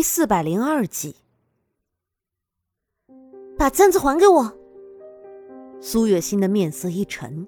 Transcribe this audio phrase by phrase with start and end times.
[0.00, 1.14] 第四百零二集，
[3.58, 4.50] 把簪子还给我。
[5.78, 7.46] 苏月心的面色一沉，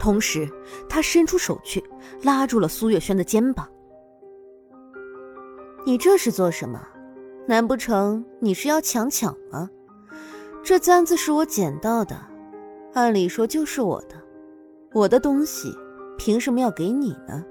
[0.00, 0.50] 同时
[0.88, 1.80] 他伸出手去
[2.24, 3.70] 拉住了苏月轩的肩膀。
[5.86, 6.84] 你这是做什么？
[7.46, 9.70] 难不成你是要强抢吗？
[10.64, 12.20] 这簪子是我捡到的，
[12.94, 14.20] 按理说就是我的，
[14.92, 15.72] 我的东西
[16.18, 17.44] 凭什么要给你呢？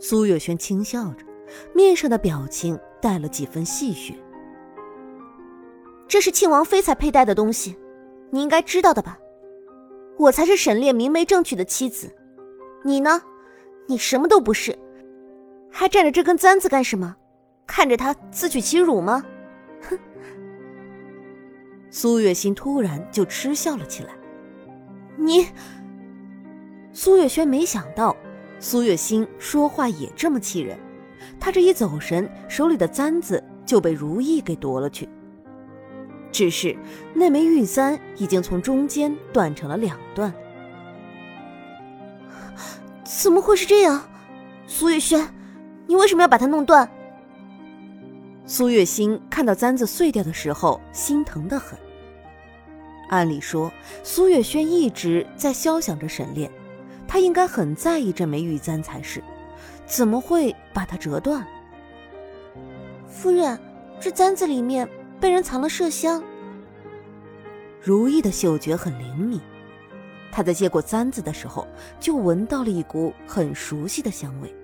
[0.00, 1.27] 苏月轩轻笑着。
[1.72, 4.14] 面上的表情带了几分戏谑。
[6.06, 7.76] 这是庆王妃才佩戴的东西，
[8.30, 9.18] 你应该知道的吧？
[10.16, 12.14] 我才是沈烈明媒正娶的妻子，
[12.82, 13.22] 你呢？
[13.86, 14.76] 你什么都不是，
[15.70, 17.16] 还占着这根簪子干什么？
[17.66, 19.22] 看着他自取其辱吗？
[19.88, 19.98] 哼！
[21.90, 24.10] 苏月心突然就嗤笑了起来。
[25.16, 25.46] 你，
[26.92, 28.16] 苏月轩没想到
[28.58, 30.78] 苏月心说话也这么气人。
[31.40, 35.08] 他这一走神，手里的簪子就被如意给夺了去。
[36.30, 36.76] 只是
[37.14, 40.32] 那枚玉簪已经从中间断成了两段。
[43.04, 44.02] 怎么会是这样？
[44.66, 45.26] 苏月轩，
[45.86, 46.88] 你为什么要把它弄断？
[48.44, 51.78] 苏月心看到簪子碎掉的时候，心疼的很。
[53.08, 56.50] 按理说，苏月轩一直在肖想着沈炼，
[57.06, 59.22] 他应该很在意这枚玉簪才是。
[59.88, 61.44] 怎么会把它折断？
[63.08, 63.58] 夫人，
[63.98, 64.86] 这簪子里面
[65.18, 66.22] 被人藏了麝香。
[67.80, 69.40] 如意的嗅觉很灵敏，
[70.30, 71.66] 她在接过簪子的时候
[71.98, 74.54] 就闻到了一股很熟悉的香味，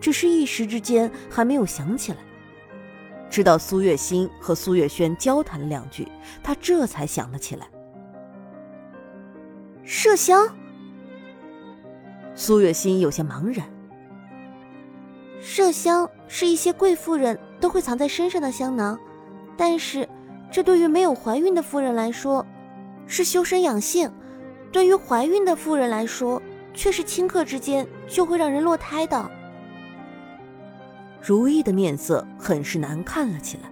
[0.00, 2.18] 只是一时之间还没有想起来。
[3.28, 6.06] 直到苏月心和苏月轩交谈了两句，
[6.42, 7.66] 她这才想了起来。
[9.84, 10.48] 麝香。
[12.36, 13.75] 苏月心有些茫然。
[15.42, 18.98] 麝香是一些贵妇人都会藏在身上的香囊，
[19.56, 20.08] 但是
[20.50, 22.44] 这对于没有怀孕的妇人来说
[23.06, 24.10] 是修身养性，
[24.72, 26.42] 对于怀孕的妇人来说
[26.74, 29.30] 却是顷刻之间就会让人落胎的。
[31.20, 33.70] 如意的面色很是难看了起来。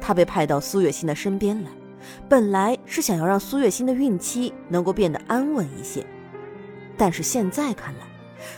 [0.00, 1.70] 她被派到苏月心的身边来，
[2.28, 6.04] 本来是想要让苏月心的孕期能够变得安稳一些，
[6.96, 8.09] 但是现在看来。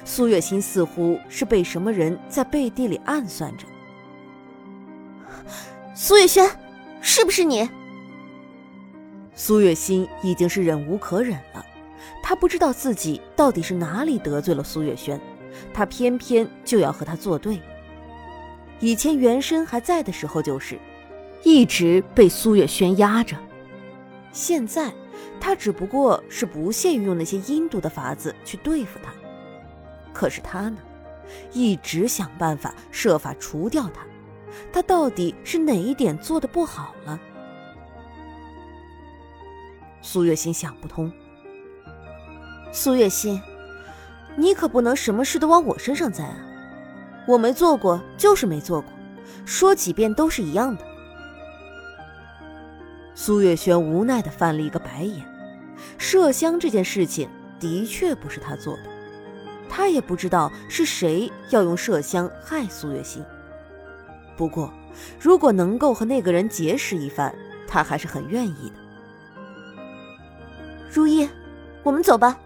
[0.04, 3.66] 苏月心似乎是被什么人在背地里暗算着。
[5.94, 6.48] 苏月轩，
[7.00, 7.68] 是不是你？
[9.34, 11.64] 苏月心已经是忍无可忍了，
[12.22, 15.20] 他不知道自己到底是哪里得罪了苏月轩，
[15.72, 17.60] 他偏偏就要和他作对。
[18.80, 20.78] 以前原身还在的时候，就是
[21.42, 23.36] 一直被苏月轩压着，
[24.32, 24.92] 现在
[25.40, 29.12] 他只不过是不屑于用那些阴毒的法子去对付他。
[30.12, 30.78] 可是他呢，
[31.52, 34.02] 一直想办法设法除掉他。
[34.72, 37.18] 他到底是哪一点做的不好了？
[40.02, 41.10] 苏月心想不通。
[42.70, 43.40] 苏月心，
[44.36, 46.36] 你可不能什么事都往我身上栽啊！
[47.26, 48.90] 我没做过就是没做过，
[49.44, 50.84] 说几遍都是一样的。
[53.14, 55.24] 苏月轩无奈的翻了一个白眼。
[55.98, 57.28] 麝香这件事情
[57.60, 58.91] 的确不是他做的。
[59.74, 63.24] 他也不知道是谁要用麝香害苏月心。
[64.36, 64.70] 不过，
[65.18, 67.34] 如果能够和那个人结识一番，
[67.66, 69.82] 他还是很愿意的。
[70.92, 71.26] 如意，
[71.82, 72.38] 我们走吧。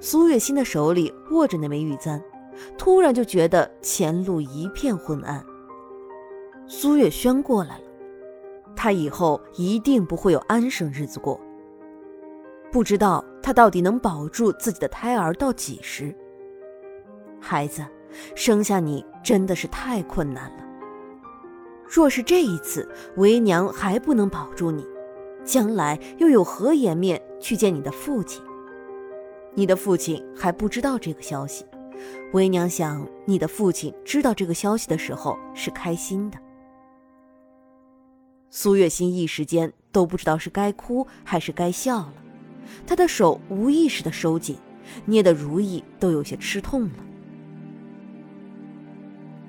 [0.00, 2.20] 苏月心的手里握着那枚玉簪，
[2.76, 5.44] 突然就觉得前路一片昏暗。
[6.66, 7.84] 苏月轩过来了，
[8.74, 11.40] 他以后一定不会有安生日子过。
[12.72, 16.14] 不知道他到底能保住自己的胎儿到几时？
[17.38, 17.84] 孩子，
[18.34, 20.64] 生下你真的是太困难了。
[21.86, 24.86] 若是这一次为娘还不能保住你，
[25.44, 28.42] 将来又有何颜面去见你的父亲？
[29.54, 31.66] 你的父亲还不知道这个消息，
[32.32, 36.38] 为娘想你的父亲知道这个消息的时候是开心的。
[38.48, 42.14] 苏月心一时间都不知道是该哭还是该笑了。
[42.86, 44.56] 他的手无意识的收紧，
[45.04, 46.94] 捏得如意都有些吃痛了。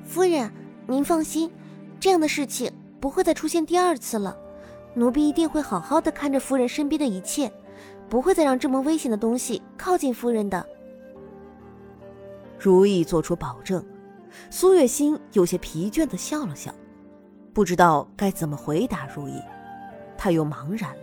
[0.06, 0.51] 夫人，
[0.88, 1.50] 您放心，
[2.00, 4.38] 这样的事情不会再出现第二次了。
[4.95, 7.51] 奴婢一定会好好的看着夫人身边的一切，
[8.07, 10.63] 不会再让这么危险的东西靠近夫人的。
[12.59, 13.83] 如意做出保证，
[14.51, 16.71] 苏月心有些疲倦的笑了笑，
[17.53, 19.41] 不知道该怎么回答如意，
[20.15, 21.02] 他又茫然了。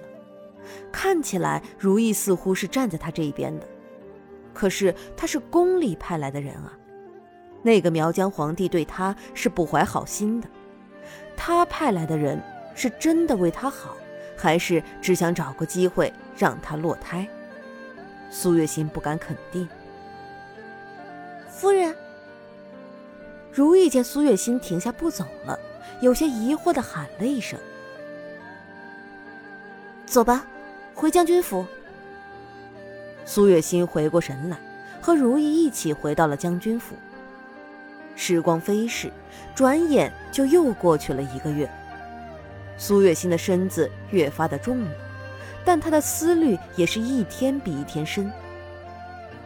[0.91, 3.67] 看起来如意似乎是站在他这一边的，
[4.53, 6.73] 可是他是宫里派来的人啊，
[7.63, 10.49] 那个苗疆皇帝对他是不怀好心的。
[11.37, 12.43] 他派来的人
[12.75, 13.97] 是真的为他好，
[14.37, 17.27] 还是只想找个机会让他落胎？
[18.31, 19.69] 苏月心不敢肯定。
[21.49, 21.95] 夫人，
[23.53, 25.59] 如意见苏月心停下不走了，
[26.01, 27.59] 有些疑惑的喊了一声
[30.07, 30.47] ：“走吧，
[31.01, 31.65] 回将军府。”
[33.25, 34.59] 苏月心回过神来，
[35.01, 36.95] 和如意一起回到了将军府。
[38.15, 39.11] 时光飞逝，
[39.55, 41.71] 转眼就又过去了一个月。
[42.77, 44.91] 苏月心的身子越发的重了，
[45.65, 48.31] 但她的思虑也是一天比一天深。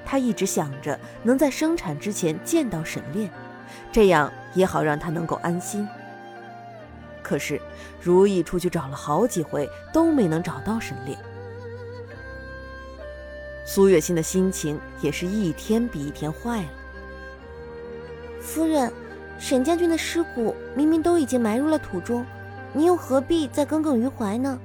[0.04, 3.30] 她一直想着能在生产之前见到沈炼，
[3.92, 5.86] 这样也好让她能够安心。
[7.22, 7.60] 可是
[8.00, 11.16] 如意出去找了好几回，都没能找到沈炼。
[13.64, 16.69] 苏月心的心情也是一天比一天坏了。
[18.40, 18.93] 夫人，
[19.38, 22.25] 沈将军的尸骨明明都已经埋入了土中，
[22.75, 24.58] 您又何必再耿耿于怀呢？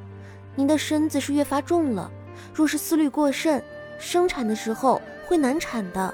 [0.56, 2.12] 您的身子是越发重了，
[2.54, 3.64] 若是思虑过甚，
[3.98, 6.14] 生产的时候会难产的。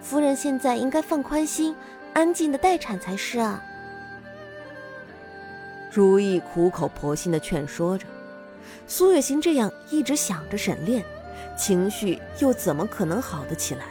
[0.00, 1.74] 夫人现在应该放宽心，
[2.12, 3.60] 安静的待产才是啊。
[5.90, 8.06] 如意苦口婆心的劝说着，
[8.86, 11.04] 苏月心这样一直想着沈炼。
[11.56, 13.84] 情绪又怎么可能好得起来？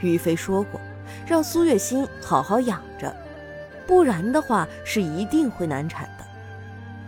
[0.00, 0.80] 于飞说过，
[1.26, 3.14] 让苏月心好好养着，
[3.86, 6.24] 不然的话是一定会难产的，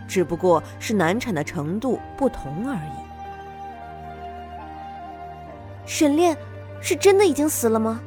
[0.07, 3.07] 只不过是难产的程度不同而已。
[5.85, 6.35] 沈炼
[6.81, 8.01] 是真的已经死了吗？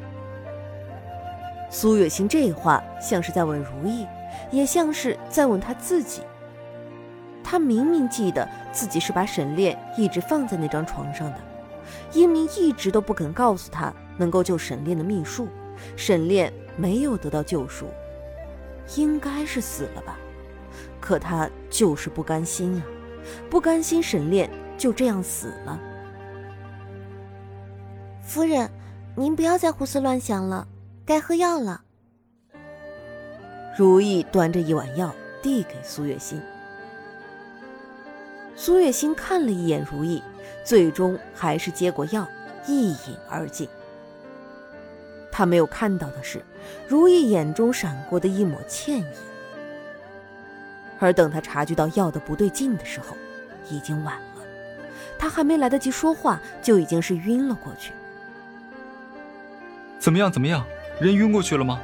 [1.70, 4.06] 苏月心这话像是在问如意，
[4.50, 6.22] 也像是在问他自己。
[7.50, 11.38] 他明明记得自己是把沈炼一直放在那张床上的，
[12.12, 15.48] 英明一直都不肯告诉他能够救沈炼的秘术，
[15.96, 17.86] 沈炼没有得到救赎，
[18.94, 20.16] 应该是死了吧？
[21.00, 22.86] 可他就是不甘心啊，
[23.50, 24.48] 不甘心沈炼
[24.78, 25.76] 就这样死了。
[28.22, 28.70] 夫人，
[29.16, 30.68] 您不要再胡思乱想了，
[31.04, 31.80] 该喝药了。
[33.76, 35.12] 如意端着一碗药
[35.42, 36.40] 递给苏月心。
[38.60, 40.22] 苏月心看了一眼如意，
[40.62, 42.28] 最终还是接过药，
[42.66, 43.66] 一饮而尽。
[45.32, 46.42] 他没有看到的是，
[46.86, 49.06] 如意眼中闪过的一抹歉意。
[50.98, 53.16] 而等他察觉到药的不对劲的时候，
[53.70, 54.42] 已经晚了。
[55.18, 57.94] 他还没来得及说话，就已经是晕了过去。
[59.98, 60.30] 怎么样？
[60.30, 60.62] 怎么样？
[61.00, 61.80] 人晕过去了吗？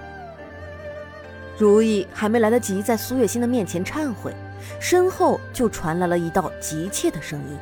[1.56, 4.34] 如意还没来得及在苏月心的面前忏悔。
[4.80, 7.58] 身后就传来了一道急切的声音：“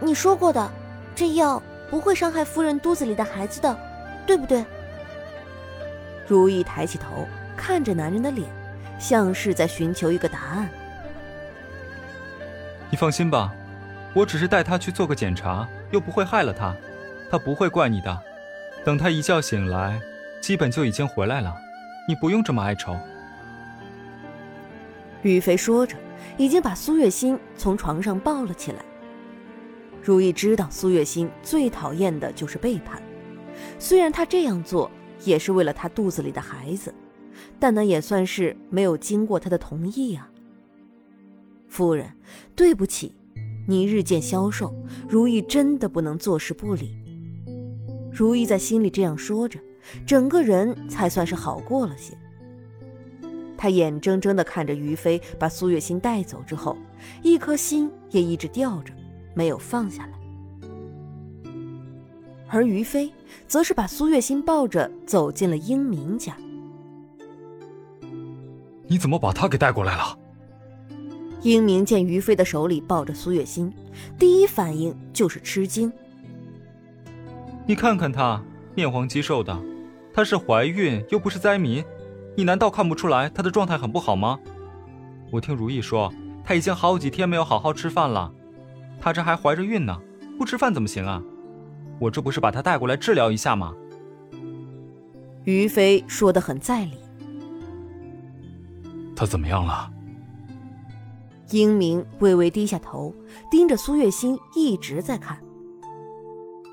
[0.00, 0.70] 你说过的，
[1.14, 3.76] 这药不会伤害夫人肚子里的孩子的，
[4.26, 4.64] 对不对？”
[6.26, 7.26] 如意抬起头
[7.56, 8.48] 看着男人的脸，
[8.98, 10.68] 像是在寻求一个答案。
[12.90, 13.52] 你放心吧，
[14.14, 16.74] 我只是带他去做个检查，又不会害了他，
[17.30, 18.18] 他不会怪你的。
[18.84, 20.00] 等他一觉醒来，
[20.40, 21.54] 基本就已经回来了，
[22.06, 22.98] 你不用这么哀愁。
[25.22, 25.96] 雨飞说着，
[26.36, 28.84] 已经把苏月心从床上抱了起来。
[30.02, 33.02] 如意知道苏月心最讨厌的就是背叛，
[33.78, 34.90] 虽然她这样做
[35.24, 36.94] 也是为了她肚子里的孩子，
[37.58, 40.30] 但那也算是没有经过她的同意啊。
[41.68, 42.10] 夫人，
[42.56, 43.14] 对不起，
[43.66, 44.74] 你日渐消瘦，
[45.08, 46.96] 如意真的不能坐视不理。
[48.10, 49.60] 如意在心里这样说着，
[50.06, 52.16] 整个人才算是好过了些。
[53.58, 56.78] 他眼睁睁地看着于飞把苏月心带走之后，
[57.22, 58.94] 一颗心也一直吊着，
[59.34, 60.12] 没有放下来。
[62.46, 63.12] 而于飞
[63.46, 66.34] 则是把苏月心抱着走进了英明家。
[68.86, 70.18] 你怎么把他给带过来了？
[71.42, 73.72] 英明见于飞的手里抱着苏月心，
[74.18, 75.92] 第一反应就是吃惊。
[77.66, 78.42] 你看看她，
[78.74, 79.60] 面黄肌瘦的，
[80.14, 81.84] 她是怀孕又不是灾民。
[82.38, 84.38] 你难道看不出来她的状态很不好吗？
[85.32, 86.12] 我听如意说，
[86.44, 88.32] 她已经好几天没有好好吃饭了，
[89.00, 89.98] 她这还怀着孕呢，
[90.38, 91.20] 不吃饭怎么行啊？
[91.98, 93.74] 我这不是把她带过来治疗一下吗？
[95.46, 96.92] 于飞说的很在理。
[99.16, 99.90] 她怎么样了？
[101.50, 103.12] 英明微微低下头，
[103.50, 105.36] 盯着苏月心，一直在看。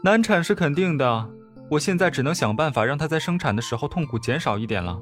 [0.03, 1.27] 难产是肯定的，
[1.71, 5.01] 我现在只能想办法让她在生产的时候痛苦减少一点了。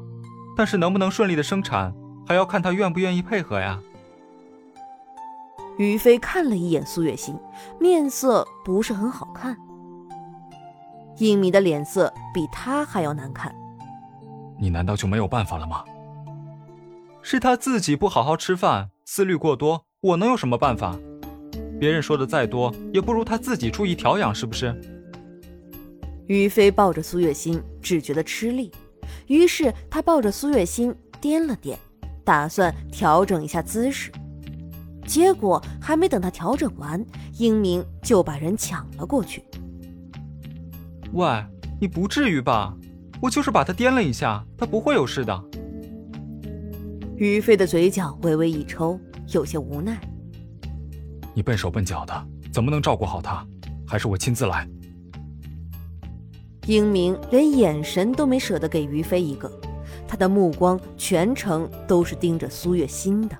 [0.55, 1.93] 但是能不能顺利的生产，
[2.27, 3.79] 还要看他愿不愿意配合呀。
[5.77, 7.35] 于飞看了一眼苏月心，
[7.79, 9.57] 面色不是很好看。
[11.17, 13.53] 英明的脸色比他还要难看。
[14.59, 15.83] 你难道就没有办法了吗？
[17.21, 20.95] 是他自己不好好吃饭，思虑过多，我能有什么办法？
[21.79, 24.79] 别人说的再多，也不如他自己注意调养，是不是？
[26.27, 28.71] 于飞抱着苏月心，只觉得吃力，
[29.27, 31.77] 于是他抱着苏月心颠了颠，
[32.23, 34.11] 打算调整一下姿势。
[35.05, 37.03] 结果还没等他调整完，
[37.37, 39.43] 英明就把人抢了过去。
[41.11, 41.45] 喂，
[41.79, 42.73] 你不至于吧？
[43.21, 45.43] 我就是把他颠了一下，他不会有事的。
[47.15, 49.99] 于飞的嘴角微微一抽，有些无奈。
[51.33, 53.45] 你笨手笨脚的，怎么能照顾好他？
[53.87, 54.67] 还是我亲自来。
[56.65, 59.51] 英明连眼神都没舍得给于飞一个，
[60.07, 63.37] 他的目光全程都是盯着苏月心的。